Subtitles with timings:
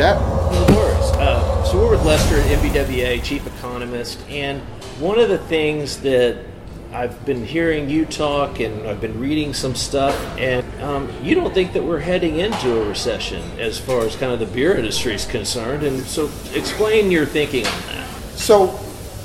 [0.00, 0.16] that.
[1.18, 4.62] Uh, so we're with Lester at NBWA, chief economist, and
[4.98, 6.38] one of the things that
[6.90, 11.52] I've been hearing you talk and I've been reading some stuff, and um, you don't
[11.52, 15.14] think that we're heading into a recession as far as kind of the beer industry
[15.14, 15.82] is concerned.
[15.82, 18.08] And so, explain your thinking on that.
[18.36, 18.68] So,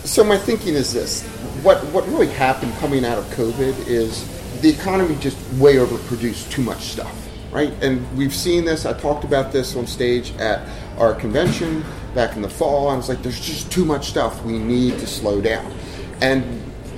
[0.04, 1.24] so my thinking is this:
[1.64, 4.28] what what really happened coming out of COVID is
[4.60, 7.25] the economy just way overproduced too much stuff,
[7.56, 7.72] right?
[7.82, 8.86] And we've seen this.
[8.86, 10.68] I talked about this on stage at
[11.00, 12.90] our convention back in the fall.
[12.90, 14.44] I was like, "There's just too much stuff.
[14.44, 15.74] We need to slow down,"
[16.22, 16.44] and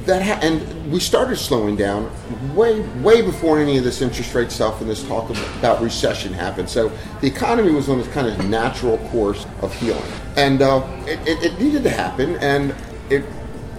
[0.07, 2.09] that ha- and we started slowing down
[2.55, 5.29] way way before any of this interest rate stuff and this talk
[5.59, 6.69] about recession happened.
[6.69, 11.19] So the economy was on this kind of natural course of healing, and uh, it,
[11.27, 12.73] it, it needed to happen, and
[13.11, 13.23] it.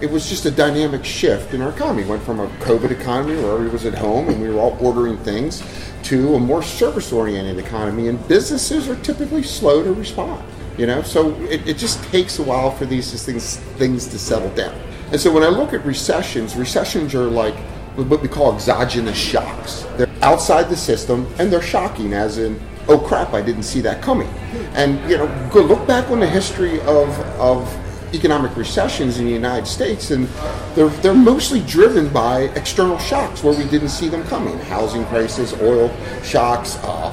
[0.01, 2.05] It was just a dynamic shift in our economy.
[2.05, 5.17] Went from a COVID economy where everybody was at home and we were all ordering
[5.17, 5.61] things
[6.03, 10.41] to a more service-oriented economy, and businesses are typically slow to respond.
[10.77, 14.49] You know, so it, it just takes a while for these things things to settle
[14.51, 14.73] down.
[15.11, 17.55] And so when I look at recessions, recessions are like
[17.95, 19.85] what we call exogenous shocks.
[19.97, 22.57] They're outside the system and they're shocking, as in,
[22.87, 24.29] oh crap, I didn't see that coming.
[24.75, 29.31] And you know, go look back on the history of of economic recessions in the
[29.31, 30.27] United States, and
[30.75, 34.57] they're they're mostly driven by external shocks where we didn't see them coming.
[34.59, 35.89] Housing crisis, oil
[36.23, 37.11] shocks, uh,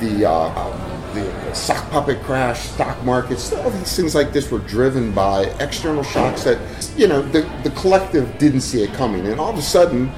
[0.00, 5.12] the uh, the sock puppet crash, stock markets, all these things like this were driven
[5.12, 6.58] by external shocks that,
[6.96, 9.26] you know, the, the collective didn't see it coming.
[9.26, 10.10] And all of a sudden,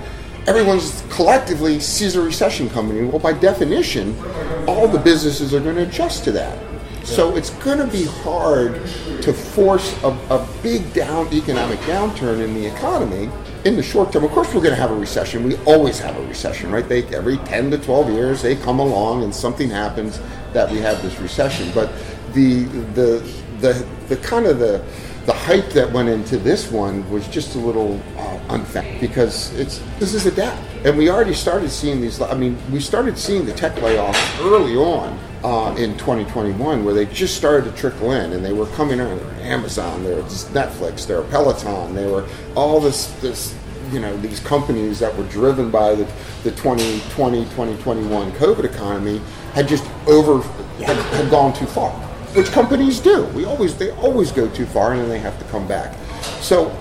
[0.46, 3.10] everyone's collectively sees a recession coming.
[3.10, 4.18] Well, by definition,
[4.66, 6.58] all the businesses are going to adjust to that.
[7.10, 8.74] So it's going to be hard
[9.22, 13.28] to force a, a big down economic downturn in the economy
[13.64, 14.22] in the short term.
[14.22, 15.42] Of course, we're going to have a recession.
[15.42, 16.88] We always have a recession, right?
[16.88, 20.20] They every ten to twelve years they come along and something happens
[20.52, 21.72] that we have this recession.
[21.74, 21.92] But
[22.32, 22.62] the
[22.94, 24.80] the the the kind of the
[25.30, 29.78] the hype that went into this one was just a little uh, unfair because it's
[30.00, 32.20] this is a adapt, and we already started seeing these.
[32.20, 37.06] I mean, we started seeing the tech layoffs early on uh, in 2021, where they
[37.06, 39.22] just started to trickle in, and they were coming out.
[39.38, 43.54] Amazon, they were Netflix, they were Peloton, they were all this this
[43.92, 46.04] you know these companies that were driven by the,
[46.42, 49.20] the 2020 2021 covid economy
[49.52, 50.42] had just over
[50.84, 54.92] had, had gone too far which companies do we always they always go too far
[54.92, 55.94] and then they have to come back
[56.40, 56.76] so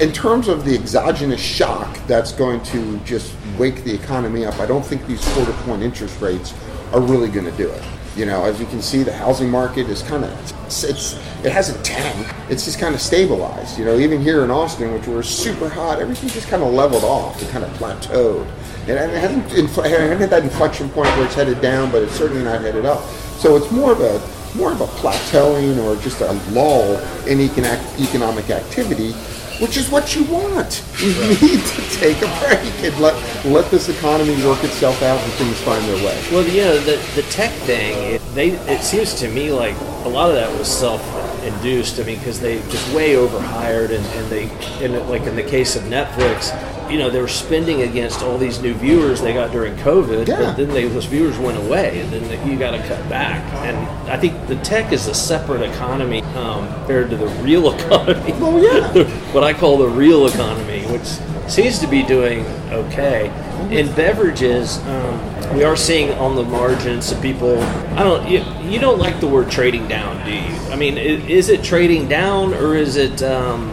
[0.00, 4.66] in terms of the exogenous shock that's going to just wake the economy up i
[4.66, 6.54] don't think these quarter point interest rates
[6.92, 7.82] are really going to do it
[8.16, 11.50] you know, as you can see, the housing market is kind of it's, it's it
[11.50, 12.32] hasn't tanked.
[12.48, 13.76] It's just kind of stabilized.
[13.76, 17.02] You know, even here in Austin, which we're super hot, everything just kind of leveled
[17.02, 17.42] off.
[17.42, 18.46] It kind of plateaued.
[18.82, 22.02] And it hasn't, infl- it hasn't hit that inflection point where it's headed down, but
[22.02, 23.02] it's certainly not headed up.
[23.38, 24.20] So it's more of a
[24.54, 29.12] more of a plateauing or just a lull in economic economic activity
[29.60, 30.82] which is what you want.
[30.98, 35.32] You need to take a break and let let this economy work itself out and
[35.34, 36.20] things find their way.
[36.32, 40.08] Well, you know, the the tech thing, it, they it seems to me like a
[40.08, 41.02] lot of that was self
[41.44, 42.00] induced.
[42.00, 44.44] I mean, because they just way overhired, and, and they,
[44.84, 46.50] in, like in the case of Netflix,
[46.90, 50.36] you know, they were spending against all these new viewers they got during COVID, Yeah.
[50.36, 53.42] but then they, those viewers went away, and then you got to cut back.
[53.66, 53.76] And
[54.10, 58.32] I think the tech is a separate economy um, compared to the real economy.
[58.32, 59.04] Well, yeah.
[59.32, 61.06] what I call the real economy, which
[61.50, 63.28] seems to be doing okay.
[63.70, 67.58] In beverages, um, we are seeing on the margins some people.
[67.96, 68.28] I don't.
[68.28, 70.54] You, you don't like the word trading down, do you?
[70.70, 73.70] I mean, is, is it trading down or is it um,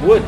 [0.00, 0.22] what?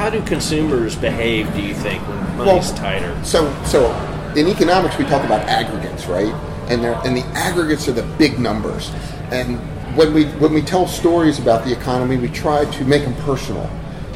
[0.00, 1.52] How do consumers behave?
[1.52, 3.14] Do you think when money's tighter?
[3.22, 3.92] So, so
[4.34, 6.32] in economics, we talk about aggregates, right?
[6.70, 8.90] And they're, and the aggregates are the big numbers.
[9.30, 9.58] And
[9.94, 13.68] when we when we tell stories about the economy, we try to make them personal.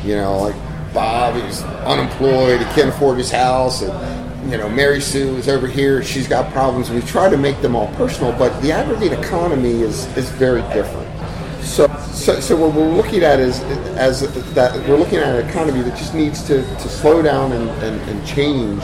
[0.02, 0.56] You know, like
[0.94, 5.66] Bob is unemployed, he can't afford his house, and you know Mary Sue is over
[5.66, 6.88] here, she's got problems.
[6.88, 11.13] We try to make them all personal, but the aggregate economy is is very different.
[11.64, 13.60] So, so, so what we're looking at is
[13.96, 14.20] as
[14.54, 18.00] that we're looking at an economy that just needs to, to slow down and, and,
[18.08, 18.82] and change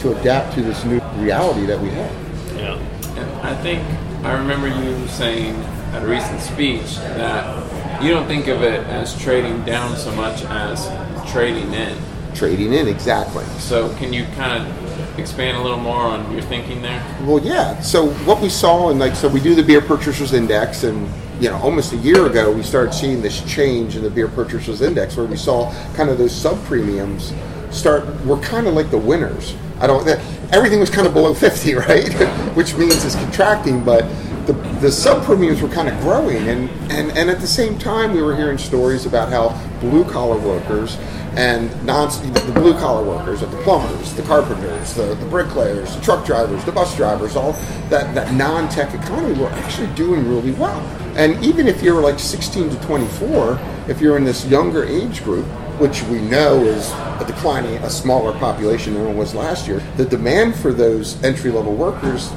[0.00, 2.56] to adapt to this new reality that we have.
[2.56, 2.74] Yeah.
[3.18, 3.82] And I think
[4.24, 5.56] I remember you saying
[5.92, 10.44] at a recent speech that you don't think of it as trading down so much
[10.44, 10.86] as
[11.32, 11.96] trading in.
[12.34, 13.44] Trading in exactly.
[13.58, 17.02] So can you kind of expand a little more on your thinking there?
[17.22, 17.80] Well, yeah.
[17.80, 21.10] So what we saw, and like, so we do the beer purchasers index, and
[21.40, 24.80] you know, almost a year ago, we started seeing this change in the beer purchasers
[24.82, 27.32] index, where we saw kind of those sub premiums
[27.70, 28.04] start.
[28.24, 29.54] We're kind of like the winners.
[29.80, 30.06] I don't.
[30.52, 32.12] Everything was kind of below fifty, right?
[32.54, 34.02] Which means it's contracting, but
[34.48, 38.14] the, the sub premiums were kind of growing, and, and, and at the same time,
[38.14, 39.50] we were hearing stories about how
[39.80, 40.96] blue collar workers
[41.36, 46.24] and non the blue collar workers, the plumbers, the carpenters, the, the bricklayers, the truck
[46.24, 47.52] drivers, the bus drivers, all
[47.90, 50.80] that, that non tech economy were actually doing really well.
[51.18, 55.44] And even if you're like 16 to 24, if you're in this younger age group,
[55.80, 60.04] which we know is a declining, a smaller population than it was last year, the
[60.04, 62.30] demand for those entry level workers,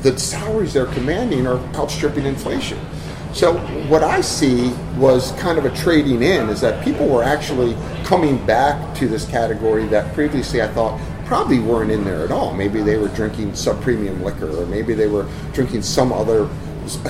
[0.00, 2.78] the salaries they're commanding are outstripping inflation.
[3.34, 3.58] So
[3.88, 8.44] what I see was kind of a trading in is that people were actually coming
[8.46, 12.54] back to this category that previously I thought probably weren't in there at all.
[12.54, 16.48] Maybe they were drinking sub premium liquor or maybe they were drinking some other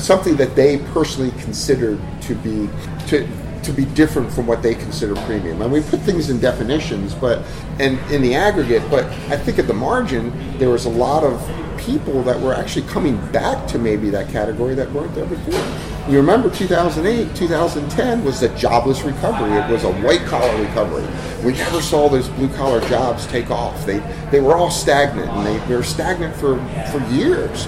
[0.01, 2.69] something that they personally considered to be
[3.09, 3.29] to
[3.63, 5.63] to be different from what they consider premium.
[5.63, 7.45] And we put things in definitions, but
[7.79, 11.41] and in the aggregate, but I think at the margin there was a lot of
[11.79, 15.61] people that were actually coming back to maybe that category that weren't there before.
[16.09, 19.53] You remember 2008, 2010 was the jobless recovery.
[19.53, 21.07] It was a white collar recovery.
[21.45, 23.87] We never saw those blue collar jobs take off.
[23.87, 23.99] They
[24.31, 26.57] they were all stagnant, and they, they were stagnant for,
[26.91, 27.67] for years.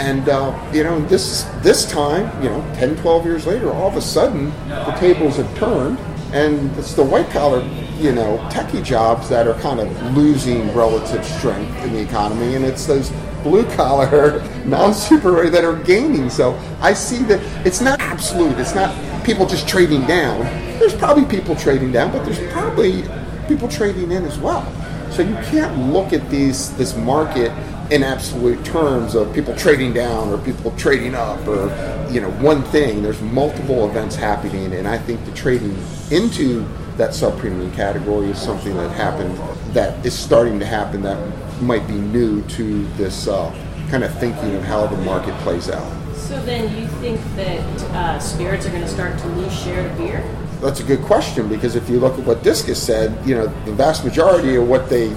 [0.00, 3.96] And uh, you know, this this time, you know, 10, 12 years later, all of
[3.96, 5.98] a sudden the tables have turned,
[6.32, 7.62] and it's the white collar,
[7.98, 12.64] you know, techie jobs that are kind of losing relative strength in the economy, and
[12.64, 13.10] it's those
[13.42, 16.30] blue collar, non super that are gaining.
[16.30, 18.58] So I see that it's not absolute.
[18.58, 20.40] It's not people just trading down.
[20.78, 23.04] There's probably people trading down, but there's probably
[23.48, 24.64] people trading in as well.
[25.10, 27.52] So you can't look at these this market
[27.90, 31.66] in absolute terms of people trading down or people trading up or
[32.10, 33.02] you know one thing.
[33.02, 35.76] There's multiple events happening, and I think the trading
[36.10, 36.66] into
[36.96, 39.36] that sub premium category is something that happened
[39.74, 41.18] that is starting to happen that
[41.60, 43.50] might be new to this uh,
[43.90, 45.92] kind of thinking of how the market plays out.
[46.14, 47.60] So then you think that
[47.92, 50.22] uh, spirits are going to start to lose share to beer?
[50.60, 53.72] That's a good question because if you look at what Discus said, you know, the
[53.72, 55.08] vast majority of what they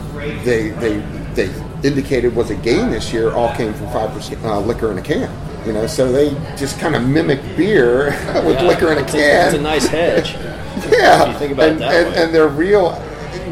[0.44, 1.00] they they
[1.36, 1.48] they
[1.84, 5.02] indicated was a gain this year all came from five percent uh, liquor in a
[5.02, 5.32] can.
[5.66, 8.06] You know, so they just kind of mimic beer
[8.46, 9.48] with yeah, liquor in a can.
[9.48, 10.34] It's a nice hedge.
[10.92, 13.00] yeah, you think about and, that and, and they're real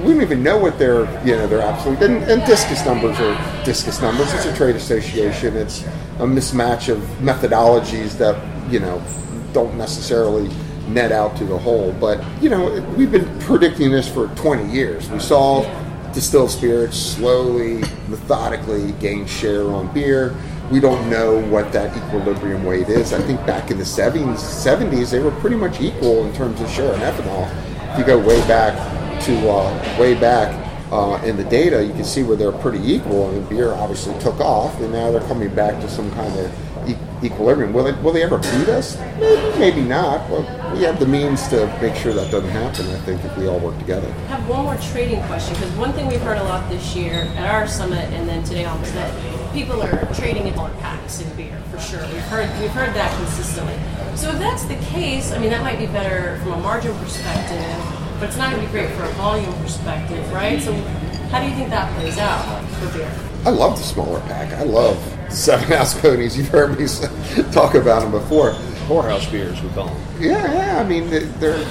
[0.04, 3.64] we don't even know what their you know their absolute and, and discus numbers are
[3.64, 4.34] discus numbers.
[4.34, 5.56] It's a trade association.
[5.56, 5.84] It's
[6.20, 8.42] a mismatch of methodologies that
[8.72, 9.02] you know
[9.54, 10.50] don't necessarily
[10.88, 11.92] net out to the whole.
[11.94, 15.10] But you know we've been predicting this for 20 years.
[15.10, 15.64] We saw
[16.14, 20.36] distilled spirits slowly, methodically gain share on beer.
[20.72, 23.14] We don't know what that equilibrium weight is.
[23.14, 26.70] I think back in the 70s, 70s they were pretty much equal in terms of
[26.70, 27.50] share in ethanol.
[27.92, 28.74] If you go way back
[29.24, 30.58] to uh, way back
[30.92, 34.40] uh, in the data, you can see where they're pretty equal, and beer obviously took
[34.40, 37.74] off, and now they're coming back to some kind of e- equilibrium.
[37.74, 38.98] Will they, will they ever beat us?
[39.20, 40.30] Maybe, maybe not.
[40.30, 40.42] Well,
[40.74, 43.60] we have the means to make sure that doesn't happen, I think, if we all
[43.60, 44.08] work together.
[44.08, 47.14] I have one more trading question, because one thing we've heard a lot this year
[47.36, 51.22] at our summit and then today on the that people are trading in smaller packs
[51.22, 52.02] in beer, for sure.
[52.02, 53.78] We've heard, we've heard that consistently.
[54.16, 57.98] So if that's the case, I mean, that might be better from a margin perspective
[58.22, 60.62] but it's not going to be great for a volume perspective, right?
[60.62, 60.72] So
[61.32, 63.12] how do you think that plays out for beer?
[63.46, 64.52] I love the smaller pack.
[64.54, 64.98] I love
[65.30, 66.38] seven ounce ponies.
[66.38, 66.86] You've heard me
[67.52, 68.52] talk about them before.
[68.88, 70.02] Whorehouse beers, we call them.
[70.20, 70.80] Yeah, yeah.
[70.80, 71.64] I mean, they're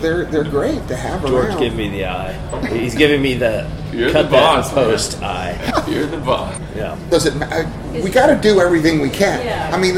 [0.00, 1.30] they're they're great to have around.
[1.32, 1.58] George around.
[1.60, 2.66] giving me the eye.
[2.68, 5.84] He's giving me the You're cut the boss, that post eye.
[5.88, 6.54] You're the boss.
[6.76, 6.98] Yeah.
[7.10, 7.34] Does it?
[7.36, 7.64] ma- uh,
[8.02, 9.44] We got to do everything we can.
[9.44, 9.70] Yeah.
[9.72, 9.94] I mean,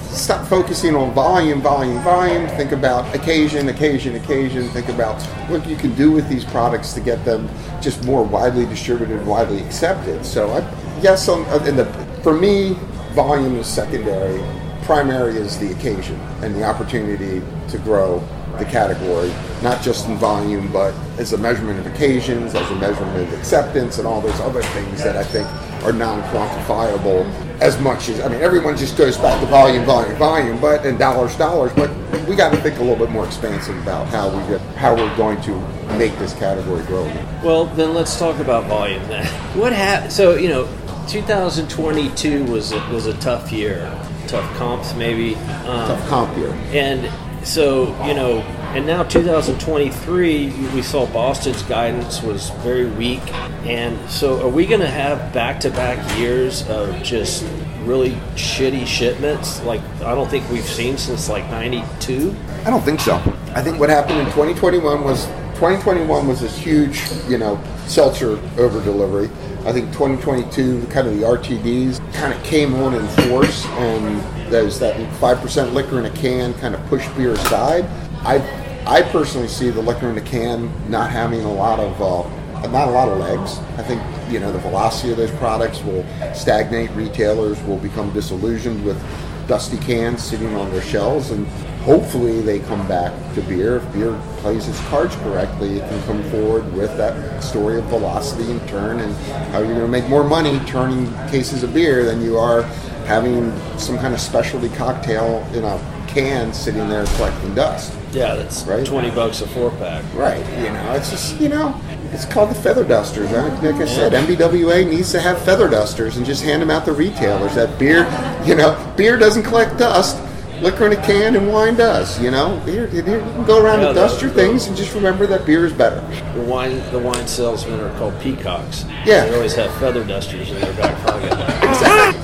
[0.00, 2.48] stop focusing on volume, volume, volume.
[2.56, 4.68] Think about occasion, occasion, occasion.
[4.68, 7.48] Think about what you can do with these products to get them
[7.80, 10.24] just more widely distributed, widely accepted.
[10.24, 10.60] So, I,
[11.02, 11.86] yes, on, uh, in the
[12.22, 12.74] for me,
[13.12, 14.40] volume is secondary.
[14.82, 18.22] Primary is the occasion and the opportunity to grow
[18.58, 23.28] the category, not just in volume, but as a measurement of occasions, as a measurement
[23.28, 25.48] of acceptance, and all those other things that I think
[25.84, 27.24] are non-quantifiable
[27.60, 30.98] as much as I mean, everyone just goes back to volume, volume, volume, but and
[30.98, 31.72] dollars, dollars.
[31.74, 31.90] But
[32.28, 35.16] we got to think a little bit more expansive about how we get, how we're
[35.16, 35.58] going to
[35.96, 37.04] make this category grow.
[37.44, 39.26] Well, then let's talk about volume then.
[39.58, 40.12] What happened?
[40.12, 40.64] So you know,
[41.08, 43.80] 2022 was a, was a tough year,
[44.26, 46.52] tough comps maybe, um, Tough comp year.
[46.72, 47.08] and
[47.46, 48.40] so you know,
[48.74, 53.20] and now 2023, we saw Boston's guidance was very weak,
[53.66, 57.44] and so are we going to have back-to-back years of just
[57.84, 59.62] really shitty shipments?
[59.62, 62.34] Like I don't think we've seen since like '92.
[62.64, 63.16] I don't think so.
[63.54, 65.26] I think what happened in 2021 was
[65.56, 69.28] 2021 was this huge, you know, seltzer over delivery.
[69.66, 74.78] I think 2022, kind of the RTDs kind of came on in force, and those
[74.80, 77.84] that five percent liquor in a can kind of pushed beer aside.
[78.24, 78.38] I
[78.86, 82.88] I personally see the liquor in the can not having a lot of uh, not
[82.88, 83.58] a lot of legs.
[83.78, 86.90] I think you know the velocity of those products will stagnate.
[86.90, 89.00] Retailers will become disillusioned with
[89.46, 91.46] dusty cans sitting on their shelves, and
[91.84, 93.76] hopefully they come back to beer.
[93.76, 98.50] If beer plays its cards correctly, it can come forward with that story of velocity
[98.50, 99.14] and turn, and
[99.52, 102.62] how you're going to make more money turning cases of beer than you are
[103.06, 107.92] having some kind of specialty cocktail in a can sitting there collecting dust.
[108.12, 108.84] Yeah, that's Right.
[108.84, 110.04] twenty bucks a four pack.
[110.14, 110.44] Right.
[110.58, 111.74] You know, it's just you know,
[112.12, 113.30] it's called the feather dusters.
[113.30, 113.50] Right?
[113.62, 116.92] Like I said, NBWA needs to have feather dusters and just hand them out to
[116.92, 117.54] retailers.
[117.54, 118.06] That beer,
[118.44, 120.16] you know, beer doesn't collect dust.
[120.60, 122.20] Liquor in a can and wine does.
[122.20, 124.94] You know, beer, you can go around Yeah, and dust the- your things and just
[124.94, 126.00] remember that beer is better.
[126.36, 128.84] The wine the wine salesmen are called peacocks.
[129.04, 129.24] Yeah.
[129.24, 131.32] They always have feather dusters in their back pocket.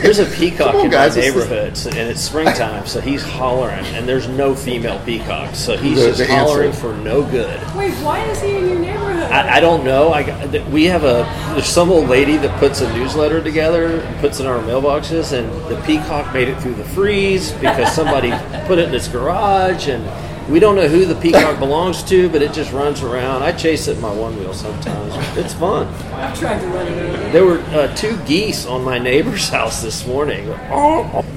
[0.02, 3.84] There's a peacock on, in guys, my neighborhood, so- and it's springtime, so he's hollering,
[3.94, 6.44] and there's no female peacocks, so he's The- just the answer.
[6.44, 7.58] hollering for no good.
[7.76, 9.30] Wait, why is he in your neighborhood?
[9.32, 10.12] I, I don't know.
[10.12, 14.18] I got, we have a there's some old lady that puts a newsletter together, and
[14.20, 18.30] puts it in our mailboxes, and the peacock made it through the freeze because somebody
[18.66, 20.04] put it in his garage, and
[20.48, 23.42] we don't know who the peacock belongs to, but it just runs around.
[23.42, 25.12] I chase it in my one wheel sometimes.
[25.36, 25.86] It's fun.
[26.14, 27.32] I've tried to run it.
[27.32, 30.46] There were uh, two geese on my neighbor's house this morning,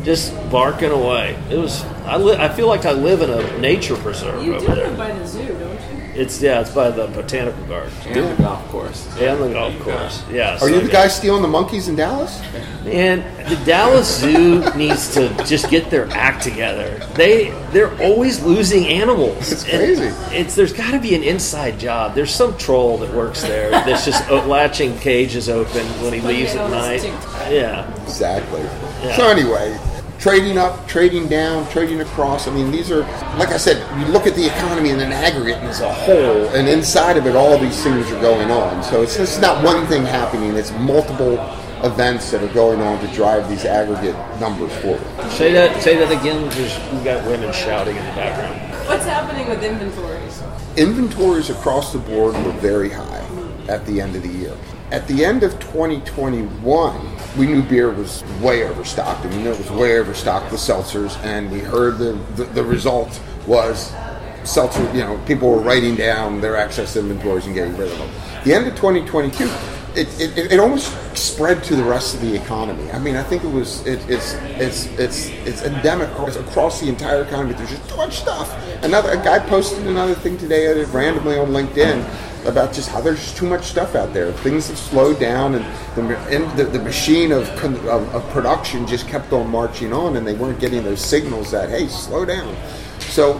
[0.03, 1.37] just barking away.
[1.49, 1.83] It was.
[2.05, 4.87] I li- I feel like I live in a nature preserve You do there.
[4.87, 5.53] live by the zoo?
[6.13, 9.07] It's yeah, it's by the botanical garden And the golf course.
[9.17, 10.23] and the golf course.
[10.29, 10.55] Yeah.
[10.55, 10.91] Are so you the good.
[10.91, 12.41] guy stealing the monkeys in Dallas?
[12.85, 16.97] And the Dallas Zoo needs to just get their act together.
[17.15, 19.51] They they're always losing animals.
[19.51, 20.35] It's And crazy.
[20.35, 22.13] It's there's got to be an inside job.
[22.15, 26.69] There's some troll that works there that's just latching cages open when he leaves at
[26.69, 27.03] night.
[27.51, 27.89] Yeah.
[28.03, 28.61] Exactly.
[28.61, 29.15] Yeah.
[29.15, 29.77] So anyway,
[30.21, 32.47] trading up, trading down, trading across.
[32.47, 33.01] I mean, these are
[33.37, 33.77] like I said.
[33.99, 37.25] You look at the economy in an aggregate and as a whole, and inside of
[37.25, 38.83] it, all these things are going on.
[38.83, 40.55] So it's it's not one thing happening.
[40.55, 41.33] It's multiple
[41.83, 45.01] events that are going on to drive these aggregate numbers forward.
[45.31, 46.47] Say that say that again.
[46.49, 48.87] There's we got women shouting in the background.
[48.87, 50.41] What's happening with inventories?
[50.77, 53.25] Inventories across the board were very high
[53.67, 54.55] at the end of the year.
[54.91, 59.57] At the end of 2021, we knew beer was way overstocked, and we knew it
[59.57, 63.93] was way overstocked with seltzers, and we heard the, the, the result was
[64.43, 68.09] seltzer, you know, people were writing down their excess inventories and getting rid of them.
[68.43, 69.43] The end of 2022,
[69.93, 72.89] it, it, it almost spread to the rest of the economy.
[72.91, 77.23] I mean, I think it was it, it's it's it's it's endemic across- the entire
[77.23, 77.53] economy.
[77.53, 78.51] There's just too much stuff.
[78.83, 83.47] Another a guy posted another thing today randomly on LinkedIn about just how there's too
[83.47, 84.31] much stuff out there.
[84.31, 89.07] Things have slowed down, and the and the, the machine of, of of production just
[89.07, 92.55] kept on marching on, and they weren't getting those signals that hey, slow down.
[92.99, 93.35] So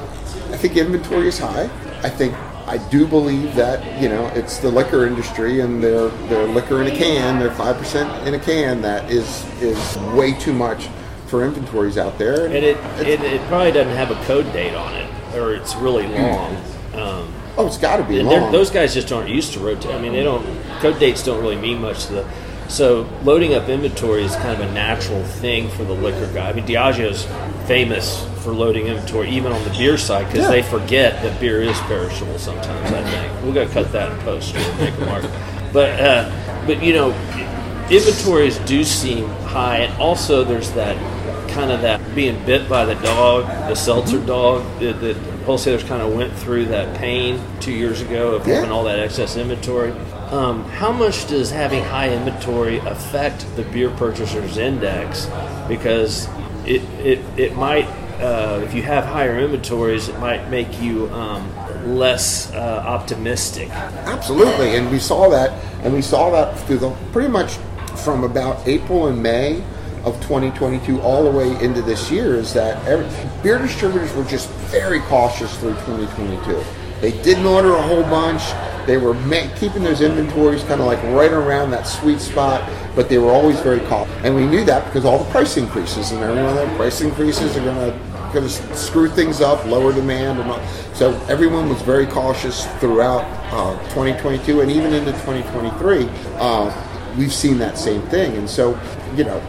[0.51, 1.70] I think inventory is high.
[2.03, 2.36] I think
[2.67, 6.88] I do believe that you know it's the liquor industry and their their liquor in
[6.88, 10.88] a can, their five percent in a can that is is way too much
[11.27, 12.46] for inventories out there.
[12.46, 16.08] And it, it it probably doesn't have a code date on it, or it's really
[16.08, 16.58] long.
[16.93, 18.51] Um, oh, it's got to be long.
[18.51, 19.94] those guys just aren't used to rotate.
[19.94, 20.46] I mean, they don't.
[20.80, 22.30] Code dates don't really mean much to the.
[22.68, 26.50] So loading up inventory is kind of a natural thing for the liquor guy.
[26.50, 27.25] I mean, Diageo's
[27.68, 30.51] famous for loading inventory, even on the beer side, because Yeah.
[30.51, 32.91] they forget that beer is perishable sometimes.
[32.91, 35.25] I think we got to cut that in post to make a mark.
[35.74, 37.12] But uh, but you know,
[37.89, 40.96] inventories do seem high, and also there's that
[41.50, 44.63] kind of that being bit by the dog, the seltzer dog.
[44.80, 45.18] That, that
[45.51, 48.55] wholesalers kind of went through that pain two years ago of Yeah.
[48.55, 49.91] having all that excess inventory.
[50.31, 55.27] Um, how much does having high inventory affect the beer purchasers index?
[55.67, 56.29] Because
[56.65, 57.86] it it, it might.
[58.22, 61.43] Uh, if you have higher inventories, it might make you um,
[61.98, 63.67] less uh, optimistic.
[63.72, 65.51] Absolutely, and we saw that,
[65.84, 67.58] and we saw that through the pretty much
[68.05, 69.62] from about April and May
[70.03, 72.36] of 2022 all the way into this year.
[72.36, 73.08] Is that every,
[73.43, 76.63] beer distributors were just very cautious through 2022.
[77.01, 78.43] They didn't order a whole bunch.
[78.86, 83.10] They were ma- keeping those inventories kind of like right around that sweet spot, but
[83.10, 84.13] they were always very cautious.
[84.24, 87.63] And we knew that because all the price increases, and everyone that price increases are
[87.63, 90.65] going to going to screw things up, lower demand, and all.
[90.93, 96.08] so everyone was very cautious throughout uh, 2022 and even into 2023.
[96.36, 98.79] Uh, we've seen that same thing, and so
[99.15, 99.41] you know,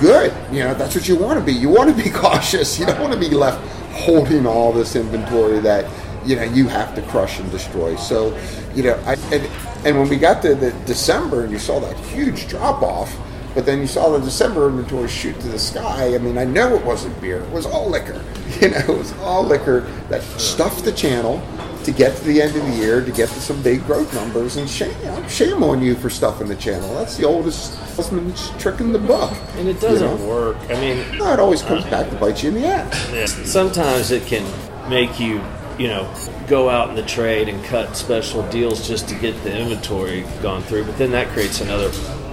[0.00, 0.32] good.
[0.52, 1.52] You know, that's what you want to be.
[1.52, 2.78] You want to be cautious.
[2.78, 3.60] You don't want to be left
[3.92, 5.90] holding all this inventory that
[6.26, 7.96] you know you have to crush and destroy.
[7.96, 8.36] So,
[8.74, 9.46] you know, I, and
[9.86, 13.14] and when we got to the December and you saw that huge drop off.
[13.54, 16.16] But then you saw the December inventory shoot to the sky.
[16.16, 18.22] I mean, I know it wasn't beer; it was all liquor.
[18.60, 21.42] You know, it was all liquor that stuffed the channel
[21.84, 24.56] to get to the end of the year to get to some big growth numbers.
[24.56, 24.94] And shame,
[25.28, 26.94] shame on you for stuffing the channel.
[26.94, 29.32] That's the oldest husband's trick in the book.
[29.56, 30.28] And it doesn't You know?
[30.28, 30.56] work.
[30.70, 33.10] I mean, No, it always comes back to bite you in the ass.
[33.12, 33.26] Yeah.
[33.44, 34.44] Sometimes it can
[34.90, 35.40] make you,
[35.78, 36.12] you know,
[36.46, 40.62] go out in the trade and cut special deals just to get the inventory gone
[40.62, 40.84] through.
[40.84, 41.90] But then that creates another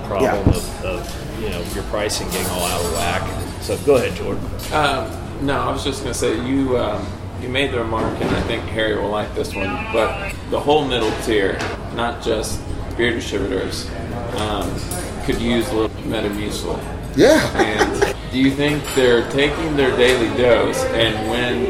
[0.08, 0.56] problem Yeah.
[0.56, 3.62] of, of, you know, your pricing getting all out of whack.
[3.62, 4.44] So go ahead, Jordan.
[4.74, 7.06] Um, no, I was just going to say you um,
[7.42, 9.70] you made the remark, and I think Harry will like this one.
[9.92, 11.58] But the whole middle tier,
[11.96, 12.62] not just
[12.98, 13.90] beer distributors,
[14.38, 14.74] um,
[15.26, 16.80] could use a little Metamucil.
[17.16, 17.40] Yeah.
[17.58, 20.82] And do you think they're taking their daily dose?
[20.86, 21.66] And when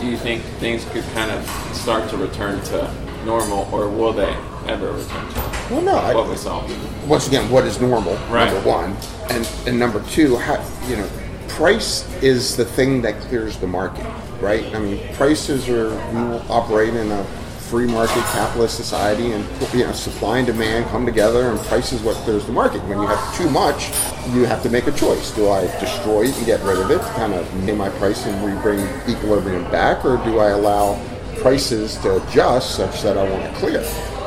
[0.00, 2.92] do you think things could kind of start to return to
[3.24, 4.34] normal, or will they
[4.66, 5.34] ever return to
[5.70, 5.96] Well, no.
[5.96, 6.66] I, what we saw?
[7.06, 8.14] once again, what is normal?
[8.30, 8.52] Right.
[8.52, 8.96] Number one,
[9.30, 11.08] and and number two, how you know,
[11.48, 14.06] price is the thing that clears the market,
[14.40, 14.64] right?
[14.74, 17.24] I mean, prices are we operate in a
[17.70, 22.02] free market capitalist society, and you know, supply and demand come together, and price is
[22.02, 22.82] what clears the market.
[22.84, 23.90] When you have too much,
[24.34, 26.98] you have to make a choice: do I destroy it and get rid of it,
[26.98, 31.00] to kind of pay my price and we bring equilibrium back, or do I allow
[31.40, 33.84] prices to adjust such that I want to clear?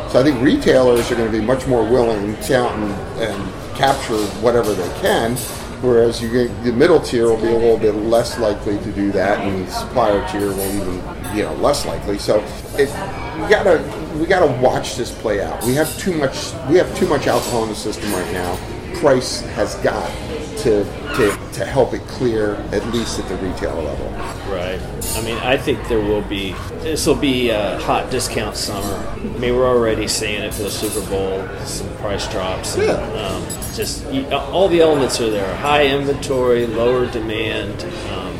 [0.10, 3.54] So I think retailers are going to be much more willing to out and, and
[3.76, 5.36] capture whatever they can,
[5.84, 9.12] whereas you get, the middle tier will be a little bit less likely to do
[9.12, 10.96] that, and the supplier tier will even
[11.36, 12.18] you know less likely.
[12.18, 12.40] So
[12.78, 12.90] it,
[13.40, 13.84] we gotta
[14.18, 15.64] we gotta watch this play out.
[15.64, 18.58] We have too much we have too much alcohol in the system right now.
[18.96, 20.10] Price has got
[20.64, 20.84] to
[21.16, 24.10] to, to help it clear at least at the retail level.
[24.52, 24.80] Right.
[25.16, 26.54] I mean, I think there will be.
[26.82, 28.96] This will be a hot discount summer.
[29.20, 31.48] I mean, we're already seeing it for the Super Bowl.
[31.66, 32.76] Some price drops.
[32.76, 33.28] And, Yeah.
[33.28, 33.44] um,
[33.76, 35.56] just all the elements are there.
[35.56, 37.84] High inventory, lower demand.
[38.12, 38.38] Um,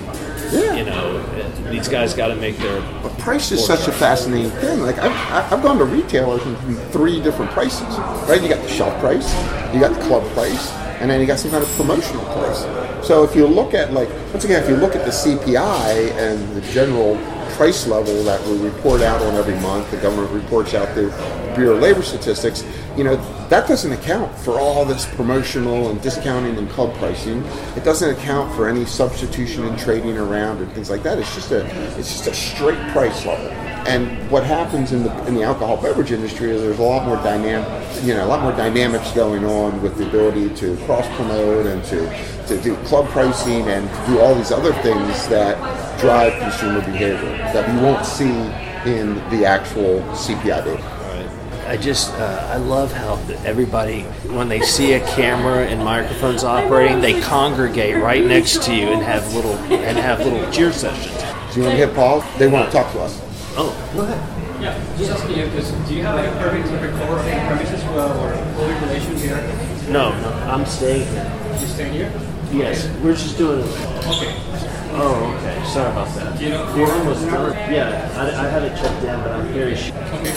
[0.52, 0.76] Yeah.
[0.76, 1.24] You know,
[1.72, 2.80] these guys got to make their.
[3.02, 4.82] But price is such a fascinating thing.
[4.82, 7.82] Like I've, I've gone to retailers in three different prices,
[8.30, 8.40] right?
[8.42, 9.34] You got the shelf price,
[9.74, 10.72] you got the club price,
[11.04, 12.62] and then you got some kind of promotional price.
[13.06, 16.56] So if you look at like once again, if you look at the CPI and
[16.56, 17.18] the general
[17.58, 21.10] price level that we report out on every month, the government reports out the
[21.58, 22.64] Bureau of Labor Statistics.
[22.96, 23.18] You know
[23.50, 27.44] that doesn't account for all this promotional and discounting and club pricing.
[27.76, 31.20] It doesn't account for any substitution and trading around and things like that.
[31.20, 31.66] It's just a
[32.00, 33.73] it's just a straight price level.
[33.86, 37.18] And what happens in the in the alcohol beverage industry is there's a lot more
[37.18, 37.68] dynamic,
[38.04, 41.84] you know, a lot more dynamics going on with the ability to cross promote and
[41.86, 42.08] to
[42.48, 45.58] to do club pricing and to do all these other things that
[46.00, 48.32] drive consumer behavior that we won't see
[48.90, 50.94] in the actual CPI data.
[51.68, 53.16] I just uh, I love how
[53.46, 58.88] everybody when they see a camera and microphones operating, they congregate right next to you
[58.88, 61.18] and have little and have little cheer sessions.
[61.54, 62.24] Do you want to hit pause?
[62.38, 63.33] They want to talk to us.
[63.56, 64.62] Oh, go ahead.
[64.62, 67.84] Yeah, just asking you, because do you have like a permit to record on premises
[67.86, 69.38] well, or all regulations here?
[69.90, 71.58] No, no, I'm staying here.
[71.60, 72.12] You staying here?
[72.52, 73.66] Yes, we're just doing it.
[73.66, 74.34] Okay.
[74.96, 75.66] Oh, okay.
[75.66, 76.40] Sorry about that.
[76.42, 77.52] You know- We're almost done.
[77.72, 79.96] Yeah, I, I haven't checked in, but I'm very sure.
[79.98, 80.32] Okay.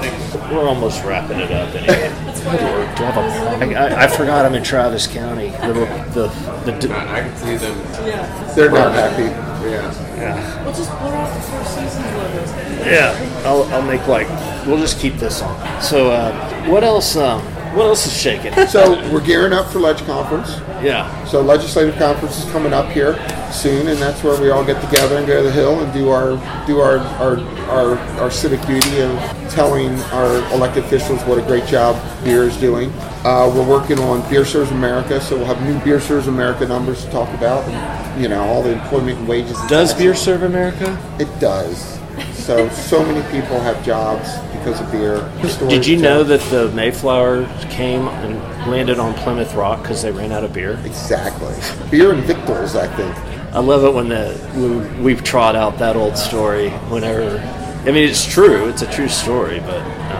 [0.00, 0.34] Thanks.
[0.50, 2.34] We're almost wrapping it up anyway.
[2.50, 5.50] Do I, have a, I, I forgot I'm in Travis County.
[5.50, 5.72] The,
[6.14, 7.78] the, the, I, I can see them.
[8.06, 8.54] Yeah.
[8.54, 9.24] They're not happy.
[9.68, 10.64] Yeah.
[10.64, 12.50] We'll just blur out the Four Seasons logos.
[12.86, 14.28] Yeah, I'll, I'll make like
[14.66, 15.82] we'll just keep this on.
[15.82, 16.32] So uh,
[16.68, 17.16] what else?
[17.16, 17.42] Um,
[17.78, 18.52] what else is shaking?
[18.68, 20.58] So we're gearing up for Ledge Conference.
[20.82, 23.14] Yeah, So legislative conference is coming up here
[23.50, 26.10] soon, and that's where we all get together and go to the hill and do
[26.10, 26.36] our
[26.66, 27.38] do our our,
[27.70, 29.18] our, our civic duty of
[29.50, 32.92] telling our elected officials what a great job beer is doing.
[33.24, 37.04] Uh, we're working on Beer Serves America, so we'll have new Beer Serves America numbers
[37.04, 37.64] to talk about.
[37.68, 39.58] And, you know, all the employment and wages.
[39.58, 39.98] and does taxes.
[40.04, 40.98] beer serve America?
[41.18, 41.98] It does.
[42.34, 45.30] So so many people have jobs because of beer.
[45.68, 50.32] Did you know that the Mayflower came and landed on Plymouth Rock because they ran
[50.32, 50.78] out of beer?
[50.84, 51.54] Exactly.
[51.90, 53.16] Beer and victuals, I think.
[53.54, 57.38] I love it when the when we trot out that old story whenever.
[57.86, 58.68] I mean, it's true.
[58.68, 60.17] It's a true story, but um,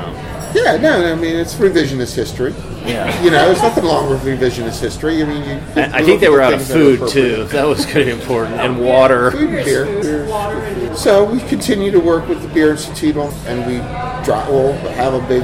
[0.54, 2.54] Yeah, no, I mean it's revisionist history.
[2.86, 3.22] yeah.
[3.22, 5.22] You know, there's nothing wrong with revisionist history.
[5.22, 7.44] I mean, you, I, I think they were out of food too.
[7.44, 9.30] That was kind of important, and water.
[9.30, 9.86] Food and beer.
[10.02, 13.76] Food, water, So we continue to work with the Beer Institute, on, and we
[14.24, 15.42] drop, we'll have a big,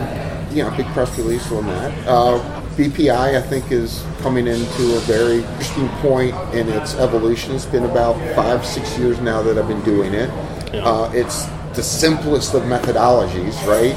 [0.57, 2.07] you know, big press release on that.
[2.09, 7.55] Uh, BPI, I think, is coming into a very interesting point in its evolution.
[7.55, 10.29] It's been about five, six years now that I've been doing it.
[10.73, 10.85] Yeah.
[10.85, 11.45] Uh, it's
[11.77, 13.95] the simplest of methodologies, right?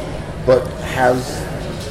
[0.47, 1.43] But has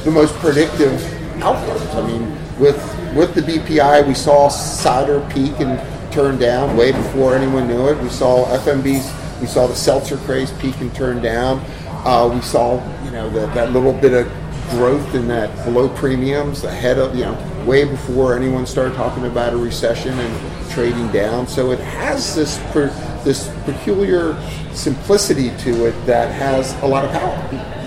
[0.03, 1.01] the most predictive
[1.41, 1.95] outcomes.
[1.95, 2.77] I mean, with
[3.15, 5.79] with the BPI, we saw cider peak and
[6.11, 8.01] turn down way before anyone knew it.
[8.01, 11.63] We saw FMBs, we saw the seltzer craze peak and turn down.
[12.05, 14.31] Uh, we saw, you know, that, that little bit of
[14.71, 17.35] growth in that below premiums ahead of, you know,
[17.67, 21.45] way before anyone started talking about a recession and trading down.
[21.47, 22.87] So it has this per,
[23.23, 24.39] this peculiar
[24.73, 27.35] simplicity to it that has a lot of power.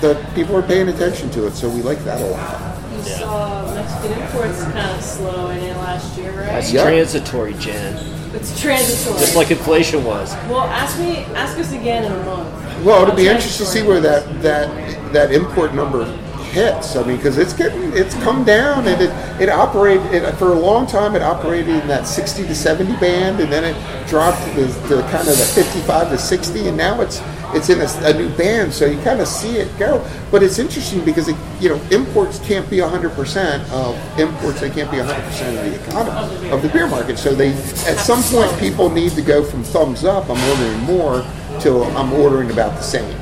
[0.00, 2.76] That people are paying attention to it, so we like that a lot.
[2.94, 6.46] You saw Mexican imports kind of slow in last year, right?
[6.46, 6.84] That's Yeah.
[6.84, 7.96] transitory, Jen.
[8.34, 9.18] It's transitory.
[9.18, 10.32] Just like inflation was.
[10.48, 12.84] well, ask me, ask us again in a month.
[12.84, 16.04] Well, it'll be interesting to see where that that that import number
[16.50, 16.96] hits.
[16.96, 19.10] I mean, because it's getting it's come down and it
[19.40, 21.14] it operated it, for a long time.
[21.14, 25.02] It operated in that sixty to seventy band, and then it dropped to, the, to
[25.10, 27.20] kind of the fifty-five to sixty, and now it's
[27.52, 28.72] it's in a, a new band.
[28.72, 30.06] So you kind of see it go.
[30.30, 34.60] But it's interesting because it, you know imports can't be hundred percent of imports.
[34.60, 37.18] They can't be hundred percent of the economy of the beer market.
[37.18, 40.28] So they at some point people need to go from thumbs up.
[40.28, 41.24] I'm ordering more
[41.60, 43.19] to I'm ordering about the same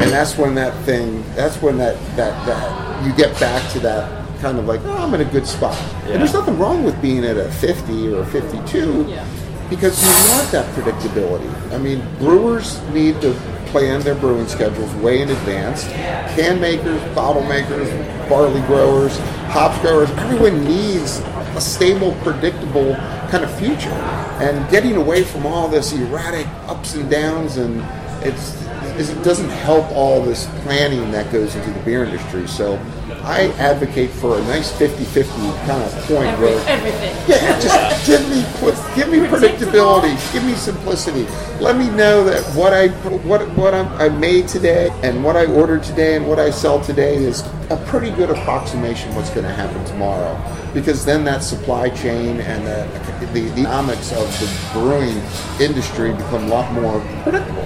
[0.00, 4.24] and that's when that thing that's when that that that you get back to that
[4.40, 5.76] kind of like oh, i'm in a good spot.
[6.06, 9.26] And there's nothing wrong with being at a 50 or a 52 Yeah.
[9.70, 11.50] because you want that predictability.
[11.72, 13.32] I mean brewers need to
[13.66, 15.84] plan their brewing schedules way in advance.
[16.36, 17.88] Can makers bottle makers
[18.28, 19.16] barley growers
[19.48, 21.20] hops growers everyone needs
[21.56, 22.94] a stable predictable
[23.30, 23.90] kind of future.
[24.44, 27.82] And getting away from all this erratic ups and downs and
[28.26, 28.62] it's
[28.96, 32.46] is it doesn't help all this planning that goes into the beer industry.
[32.46, 32.76] So
[33.22, 37.16] I advocate for a nice 50-50 kind of point Every, where everything.
[37.28, 38.42] yeah, just give me
[38.94, 41.24] give me predictability, give me simplicity.
[41.60, 42.88] Let me know that what I
[43.28, 46.80] what what I'm, I made today and what I ordered today and what I sell
[46.82, 50.38] today is a pretty good approximation what's going to happen tomorrow.
[50.74, 55.22] Because then that supply chain and the, the, the economics of the brewing
[55.60, 57.64] industry become a lot more predictable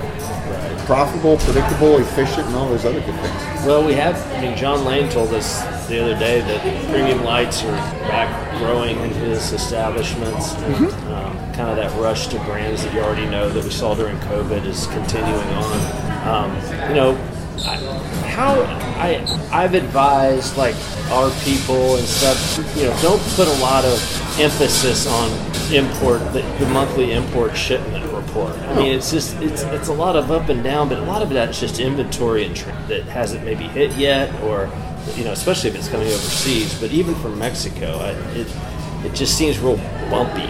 [0.88, 3.66] profitable, predictable, efficient, and all those other good things.
[3.66, 4.16] Well, we have.
[4.32, 5.37] I mean, John Lane told us
[5.88, 7.76] the other day that premium lights are
[8.08, 10.54] back growing in his establishments.
[10.54, 13.94] And, um, kind of that rush to brands that you already know that we saw
[13.94, 16.28] during COVID is continuing on.
[16.28, 17.10] Um, you know,
[17.64, 17.76] I,
[18.28, 18.60] how
[19.00, 20.76] I I've advised like
[21.10, 22.76] our people and stuff.
[22.76, 23.98] You know, don't put a lot of
[24.38, 25.30] emphasis on
[25.74, 28.52] import the, the monthly import shipment report.
[28.58, 31.22] I mean, it's just it's it's a lot of up and down, but a lot
[31.22, 34.70] of that is just inventory and tr- that hasn't maybe hit yet, or
[35.16, 36.78] you know, especially if it's coming overseas.
[36.80, 38.46] But even from Mexico, I, it
[39.04, 39.76] it just seems real
[40.10, 40.46] bumpy.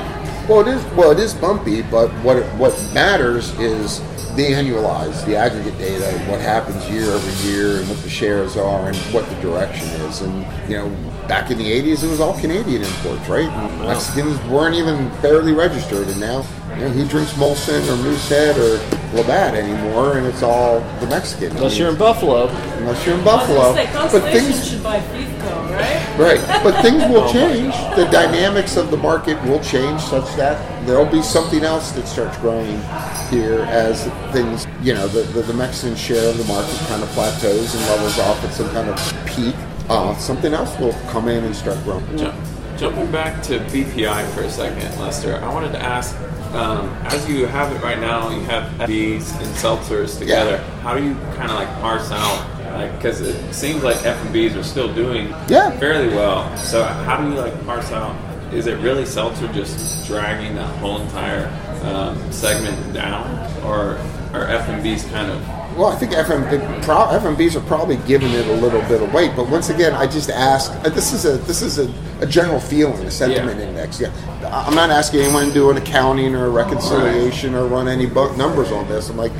[0.48, 0.84] Well, it is.
[0.94, 4.00] Well, it is bumpy, but what it, what matters is
[4.34, 8.88] the annualized, the aggregate data, what happens year over year, and what the shares are,
[8.88, 10.22] and what the direction is.
[10.22, 10.88] And you know,
[11.28, 13.50] back in the '80s, it was all Canadian imports, right?
[13.80, 16.46] Mexicans weren't even barely registered, and now
[16.78, 18.78] you know, who drinks Molson or Moosehead or
[19.16, 21.52] Labatt anymore, and it's all the Mexican.
[21.52, 24.70] I Unless mean, you're in Buffalo, unless you're in I was Buffalo, say, but things
[24.70, 26.18] should buy FIFCO, right?
[26.18, 27.74] Right, but things will change.
[27.96, 32.36] The dynamics of the market will change such that there'll be something else that starts
[32.38, 32.80] growing
[33.28, 37.08] here as things, you know, the, the, the Mexican share of the market kind of
[37.10, 39.54] plateaus and levels off at some kind of peak.
[39.88, 42.04] Uh, something else will come in and start growing.
[42.16, 42.36] Jump,
[42.76, 46.14] jumping back to BPI for a second, Lester, I wanted to ask,
[46.54, 50.58] um, as you have it right now, you have B's and seltzers together.
[50.82, 54.62] How do you kind of like parse out, like, because it seems like FMBs are
[54.62, 55.70] still doing Yeah.
[55.78, 56.54] fairly well.
[56.56, 58.16] So how do you like parse out?
[58.52, 61.46] Is it really seltzer just dragging that whole entire
[61.84, 63.26] um, segment down,
[63.62, 63.98] or
[64.32, 65.40] are FMBs kind of
[65.78, 69.30] Well, I think FM, pro, FMBs are probably giving it a little bit of weight,
[69.36, 70.72] but once again, I just ask.
[70.84, 71.88] uh, This is a this is a,
[72.20, 73.68] a general feeling, a sentiment Yeah.
[73.68, 74.00] index.
[74.00, 74.10] Yeah,
[74.52, 78.36] I'm not asking anyone to do an accounting or a reconciliation or run any bu-
[78.36, 79.08] numbers on this.
[79.08, 79.30] I'm like,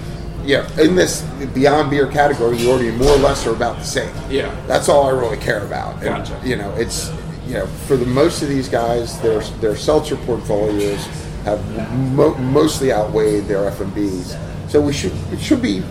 [0.45, 1.23] yeah, in this
[1.55, 4.15] beyond beer category, you already more or less are about the same.
[4.31, 4.55] Yeah.
[4.69, 5.95] that's all I really care about.
[5.97, 6.41] And, Gotcha.
[6.45, 7.11] You know, it's
[7.49, 11.05] you know for the most of these guys, their their seltzer portfolios
[11.45, 11.61] have
[12.15, 14.39] mo- mostly outweighed their FMBs.
[14.71, 15.83] So we should it should be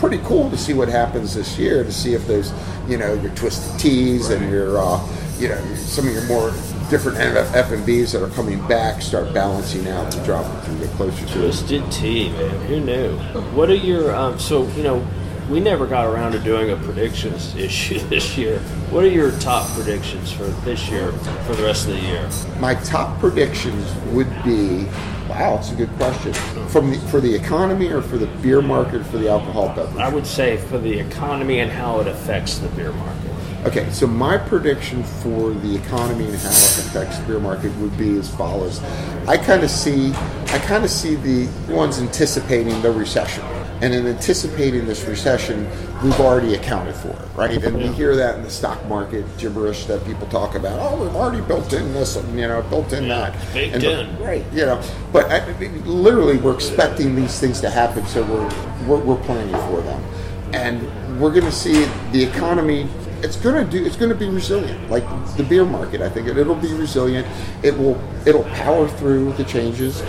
[0.00, 2.52] pretty cool to see what happens this year to see if there's
[2.88, 4.98] you know your twisted teas and your uh,
[5.38, 6.50] you know some of your more
[6.88, 11.32] different FMBs that are coming back start balancing out and dropping to get closer to
[11.32, 11.42] it.
[11.42, 12.66] Twisted Tea, man.
[12.66, 13.16] Who knew?
[13.54, 15.06] What are your um, so you know?
[15.50, 18.60] We never got around to doing a predictions issue this year.
[18.90, 22.30] What are your top predictions for this year for the rest of the year?
[22.60, 24.84] My top predictions would be
[25.28, 26.32] wow, that's a good question.
[26.68, 29.96] From the, for the economy or for the beer market or for the alcohol beverage?
[29.96, 33.30] I would say for the economy and how it affects the beer market.
[33.64, 37.96] Okay, so my prediction for the economy and how it affects the beer market would
[37.98, 38.82] be as follows.
[39.28, 40.12] I kind of see,
[40.46, 43.44] I kind of see the ones anticipating the recession,
[43.82, 45.64] and in anticipating this recession,
[46.02, 47.64] we've already accounted for it, right?
[47.64, 50.78] And we hear that in the stock market gibberish that people talk about.
[50.80, 54.18] Oh, we've already built in this, and, you know, built in that, baked and, in.
[54.18, 54.44] right?
[54.52, 58.86] You know, but I, I mean, literally, we're expecting these things to happen, so we're
[58.86, 60.02] we're, we're planning for them,
[60.52, 62.88] and we're going to see the economy
[63.22, 65.04] it's going to do it's going to be resilient like
[65.36, 67.26] the beer market i think it, it'll be resilient
[67.62, 70.02] it will it'll power through the changes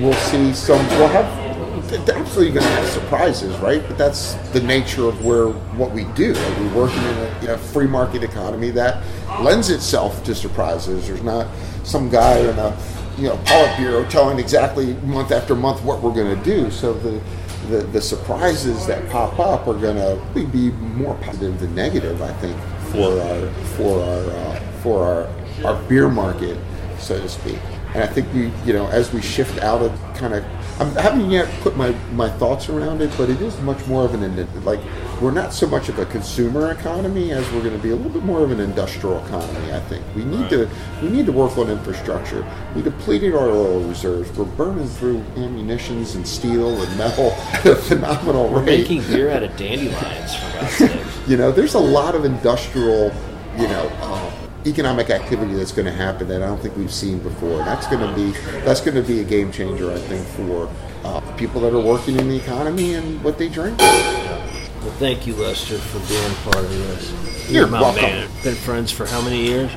[0.00, 1.45] we'll see some we'll have they're
[1.92, 3.82] absolutely going to have surprises right?
[3.86, 6.32] But that's the nature of where what we do.
[6.32, 9.02] Like we work in a, in a free market economy that
[9.40, 11.08] lends itself to surprises.
[11.08, 11.46] There's not
[11.84, 12.76] some guy in a
[13.18, 16.70] you know politburo telling exactly month after month what we're going to do.
[16.70, 17.20] So the
[17.68, 22.32] the, the surprises that pop up are going to be more positive than negative, I
[22.34, 22.56] think,
[22.92, 25.28] for our for our uh, for our
[25.64, 26.58] our beer market,
[26.98, 27.58] so to speak.
[27.96, 30.44] And I think we, you know, as we shift out of kind of,
[30.78, 34.12] I haven't yet put my, my thoughts around it, but it is much more of
[34.12, 34.80] an like
[35.22, 38.12] we're not so much of a consumer economy as we're going to be a little
[38.12, 39.72] bit more of an industrial economy.
[39.72, 40.68] I think we need to
[41.02, 42.46] we need to work on infrastructure.
[42.74, 44.30] We depleted our oil reserves.
[44.36, 48.80] We're burning through ammunitions and steel and metal at a phenomenal We're rate.
[48.80, 51.00] making beer out of dandelions, for God's sake.
[51.26, 53.10] You know, there's a lot of industrial,
[53.56, 54.25] you know, uh,
[54.66, 57.58] economic activity that's going to happen that I don't think we've seen before.
[57.58, 58.32] That's going to be
[58.64, 60.68] that's going to be a game changer, I think, for
[61.04, 63.78] uh, people that are working in the economy and what they drink.
[63.78, 67.50] Well, thank you, Lester, for being part of this.
[67.50, 68.02] You're my welcome.
[68.02, 68.28] man.
[68.42, 69.70] Been friends for how many years?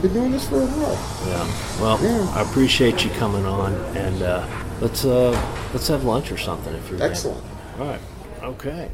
[0.00, 1.28] Been doing this for a while.
[1.28, 1.80] Yeah.
[1.82, 2.32] Well, Yeah.
[2.34, 4.46] I appreciate you coming on, and uh,
[4.80, 5.30] let's uh,
[5.74, 7.02] let's have lunch or something if you're.
[7.02, 7.44] Excellent.
[7.78, 8.00] All right.
[8.42, 8.90] Okay.